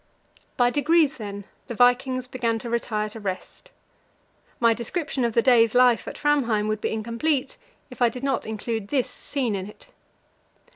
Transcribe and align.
By 0.57 0.71
degrees, 0.71 1.17
then, 1.17 1.45
the 1.67 1.75
vikings 1.75 2.25
began 2.25 2.57
to 2.57 2.71
retire 2.71 3.07
to 3.09 3.19
rest. 3.19 3.69
My 4.59 4.73
description 4.73 5.23
of 5.23 5.33
the 5.33 5.43
day's 5.43 5.75
life 5.75 6.07
at 6.07 6.17
Framheim 6.17 6.67
would 6.69 6.81
be 6.81 6.91
incomplete 6.91 7.55
if 7.91 8.01
I 8.01 8.09
did 8.09 8.23
not 8.23 8.47
include 8.47 8.87
this 8.87 9.07
scene 9.11 9.53
in 9.53 9.69
it. 9.69 9.89